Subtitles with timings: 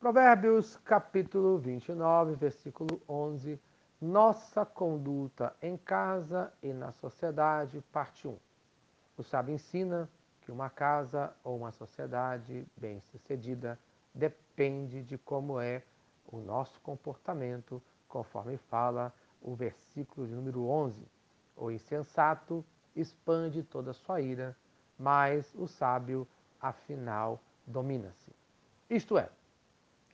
[0.00, 3.60] Provérbios capítulo 29, versículo 11.
[4.00, 8.34] Nossa conduta em casa e na sociedade, parte 1.
[9.18, 10.08] O sábio ensina
[10.40, 13.78] que uma casa ou uma sociedade bem-sucedida
[14.14, 15.82] depende de como é
[16.32, 19.12] o nosso comportamento, conforme fala
[19.42, 20.96] o versículo de número 11.
[21.54, 22.64] O insensato
[22.96, 24.56] expande toda a sua ira,
[24.98, 26.26] mas o sábio,
[26.58, 28.32] afinal, domina-se.
[28.88, 29.28] Isto é,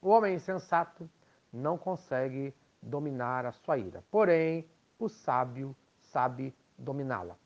[0.00, 1.08] o homem insensato
[1.52, 7.36] não consegue dominar a sua ira, porém, o sábio sabe dominá-la.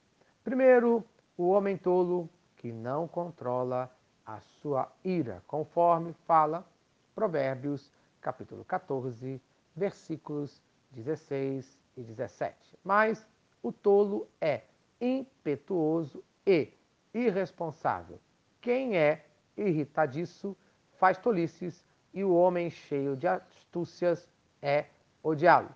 [0.44, 1.04] Primeiro,
[1.36, 3.90] o homem tolo que não controla
[4.24, 6.66] a sua ira, conforme fala
[7.14, 9.40] Provérbios, capítulo 14,
[9.74, 12.78] versículos 16 e 17.
[12.84, 13.26] Mas
[13.62, 14.62] o tolo é
[15.00, 16.72] impetuoso e
[17.12, 18.20] irresponsável.
[18.60, 19.26] Quem é
[19.56, 20.56] irritadiço
[20.92, 24.28] faz tolices e o homem cheio de astúcias
[24.60, 24.86] é
[25.22, 25.74] odiá-lo.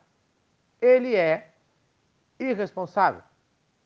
[0.81, 1.53] Ele é
[2.39, 3.23] irresponsável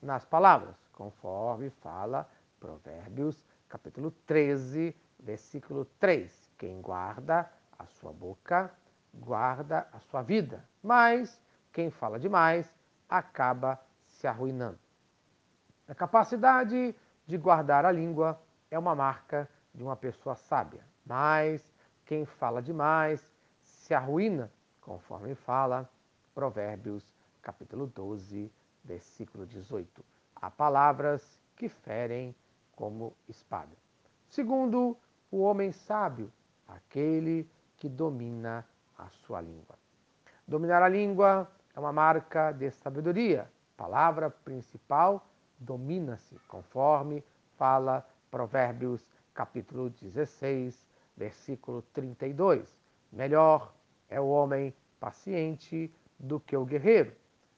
[0.01, 6.51] nas palavras, conforme fala Provérbios, capítulo 13, versículo 3.
[6.57, 8.73] Quem guarda a sua boca,
[9.15, 11.41] guarda a sua vida, mas
[11.73, 12.73] quem fala demais
[13.09, 14.79] acaba se arruinando.
[15.87, 16.95] A capacidade
[17.27, 21.65] de guardar a língua é uma marca de uma pessoa sábia, mas
[22.09, 25.87] quem fala demais se arruína, conforme fala
[26.35, 27.05] Provérbios,
[27.43, 28.51] capítulo 12,
[28.83, 30.03] versículo 18.
[30.35, 32.35] Há palavras que ferem
[32.75, 33.77] como espada.
[34.27, 34.97] Segundo,
[35.31, 36.33] o homem sábio,
[36.67, 39.79] aquele que domina a sua língua.
[40.47, 43.51] Dominar a língua é uma marca de sabedoria.
[43.77, 45.27] palavra principal
[45.59, 47.23] domina-se, conforme
[47.59, 52.65] fala Provérbios capítulo 16, versículo 32.
[53.11, 53.75] Melhor
[54.09, 57.13] é o homem paciente do que o guerreiro.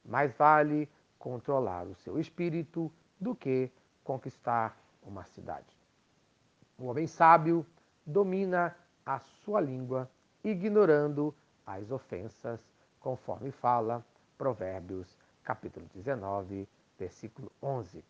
[0.04, 3.70] Mais vale controlar o seu espírito do que
[4.02, 5.78] conquistar uma cidade.
[6.78, 7.66] O homem sábio
[8.06, 10.10] domina a sua língua,
[10.42, 11.34] ignorando
[11.66, 12.60] as ofensas,
[12.98, 14.04] conforme fala
[14.38, 16.66] Provérbios, capítulo 19,
[16.98, 18.02] versículo 11.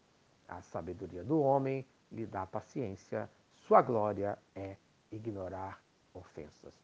[0.49, 4.77] A sabedoria do homem lhe dá paciência, sua glória é
[5.10, 5.82] ignorar
[6.15, 6.75] ofensas.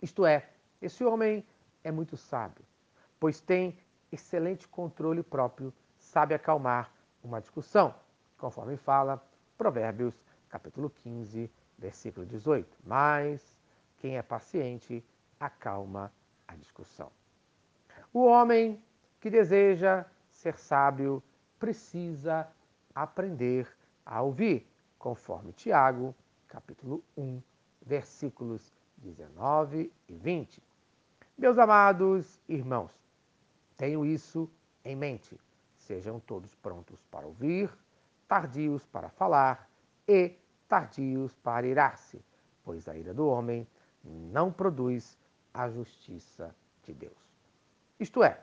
[0.00, 0.48] Isto é,
[0.80, 1.44] esse homem
[1.82, 2.64] é muito sábio,
[3.18, 3.78] pois tem
[4.10, 6.92] excelente controle próprio, sabe acalmar
[7.22, 7.94] uma discussão,
[8.38, 9.22] conforme fala
[9.56, 10.14] Provérbios,
[10.48, 12.78] capítulo 15, versículo 18.
[12.84, 13.58] Mas
[13.98, 15.04] quem é paciente
[15.40, 16.12] acalma
[16.46, 17.10] a discussão.
[18.12, 18.82] O homem
[19.20, 21.22] que deseja ser sábio
[21.58, 22.48] precisa
[22.94, 23.68] aprender
[24.04, 24.66] a ouvir,
[24.98, 26.14] conforme Tiago,
[26.48, 27.42] capítulo 1,
[27.82, 30.62] versículos 19 e 20.
[31.36, 32.90] Meus amados irmãos,
[33.76, 34.50] tenho isso
[34.84, 35.38] em mente.
[35.76, 37.70] Sejam todos prontos para ouvir,
[38.26, 39.70] tardios para falar
[40.08, 40.34] e
[40.68, 42.24] tardios para irar-se,
[42.64, 43.66] pois a ira do homem
[44.02, 45.18] não produz
[45.52, 47.26] a justiça de Deus.
[47.98, 48.40] Isto é,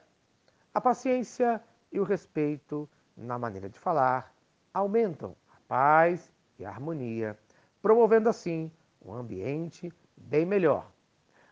[0.73, 4.33] a paciência e o respeito na maneira de falar
[4.73, 7.37] aumentam a paz e a harmonia,
[7.83, 8.71] promovendo assim
[9.05, 10.89] um ambiente bem melhor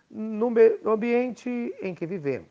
[0.10, 0.48] no
[0.86, 1.50] ambiente
[1.82, 2.50] em que vivemos.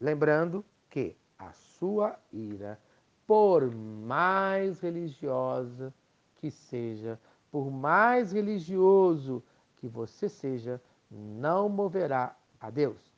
[0.00, 2.78] Lembrando que a sua ira,
[3.26, 5.94] por mais religiosa
[6.36, 7.20] que seja,
[7.52, 9.42] por mais religioso
[9.76, 13.12] que você seja, não moverá a Deus,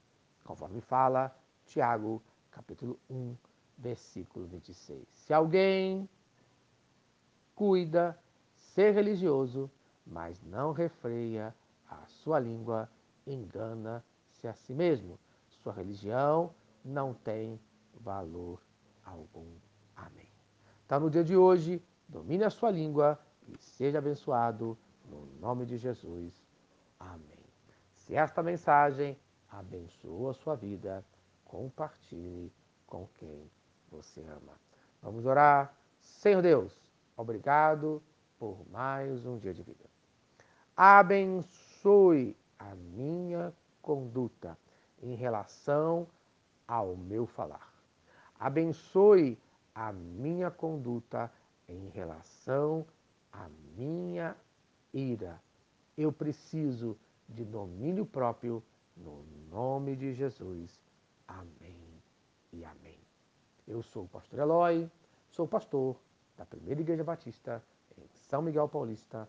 [0.45, 1.35] conforme fala
[1.65, 3.35] Tiago, capítulo 1,
[3.79, 5.07] versículo 26.
[5.13, 6.09] Se alguém
[7.55, 8.19] cuida
[8.75, 9.71] ser religioso,
[10.07, 11.55] mas não refreia
[11.89, 12.89] a sua língua,
[13.27, 15.19] engana-se a si mesmo.
[15.49, 16.55] Sua religião
[16.85, 17.61] não tem
[18.01, 18.61] valor
[19.05, 19.47] algum.
[19.95, 20.29] Amém.
[20.85, 23.19] Então, no dia de hoje, domine a sua língua
[23.49, 24.77] e seja abençoado
[25.09, 26.33] no nome de Jesus.
[26.99, 27.43] Amém.
[27.95, 29.19] Se esta mensagem
[29.49, 31.05] abençoou a sua vida,
[31.45, 32.53] compartilhe
[32.87, 33.51] com quem
[33.91, 34.59] você ama.
[35.03, 35.75] Vamos orar.
[36.01, 36.73] Senhor Deus,
[37.17, 38.03] obrigado
[38.39, 39.92] por mais um dia de vida.
[40.77, 44.57] Abençoe a minha conduta
[45.03, 46.07] em relação
[46.67, 47.73] ao meu falar.
[48.39, 49.39] Abençoe
[49.75, 51.31] a minha conduta
[51.69, 52.87] em relação
[53.33, 54.37] à minha
[54.93, 55.41] ira.
[55.97, 56.97] Eu preciso
[57.29, 58.63] de domínio próprio
[58.97, 60.81] no nome de Jesus.
[61.27, 62.03] Amém
[62.53, 62.99] e amém.
[63.67, 64.91] Eu sou o pastor Eloy,
[65.31, 65.97] sou pastor
[66.37, 67.63] da Primeira Igreja Batista
[67.97, 69.29] em São Miguel Paulista,